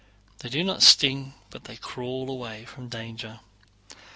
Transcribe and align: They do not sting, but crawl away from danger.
They 0.39 0.49
do 0.49 0.63
not 0.63 0.81
sting, 0.81 1.35
but 1.51 1.61
crawl 1.79 2.27
away 2.31 2.65
from 2.65 2.89
danger. 2.89 3.39